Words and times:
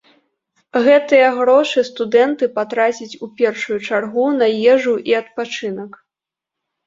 Гэтыя 0.85 1.27
грошы 1.39 1.81
студэнты 1.89 2.45
патрацяць 2.55 3.19
у 3.27 3.29
першую 3.41 3.77
чаргу 3.89 4.25
на 4.39 4.47
ежу 4.73 4.95
і 5.11 5.17
адпачынак. 5.21 5.91